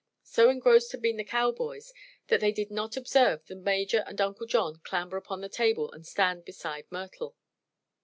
[0.23, 1.93] So engrossed had been the cowboys
[2.25, 6.07] that they did not observe the Major and Uncle John clamber upon the table and
[6.07, 7.35] stand beside Myrtle.